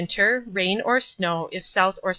Rain 0.47 0.81
or 0.81 0.99
snow 0.99 1.47
if 1.51 1.61
S. 1.61 1.75
or 1.77 2.09
S. 2.09 2.09